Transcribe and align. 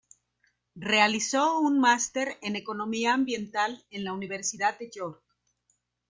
Realizó 0.87 1.59
un 1.59 1.79
máster 1.79 2.39
en 2.41 2.55
Economía 2.55 3.13
Ambiental 3.13 3.85
en 3.91 4.03
la 4.03 4.13
Universidad 4.13 4.79
de 4.79 4.89
York. 4.89 5.21